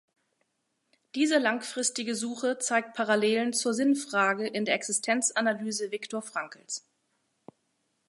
[1.13, 6.87] Diese langfristigen Suche zeigt Parallelen zur Sinnfrage in der Existenzanalyse Viktor Frankls.